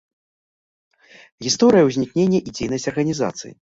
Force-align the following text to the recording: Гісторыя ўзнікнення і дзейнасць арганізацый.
Гісторыя 1.47 1.87
ўзнікнення 1.91 2.39
і 2.47 2.55
дзейнасць 2.59 2.89
арганізацый. 2.93 3.51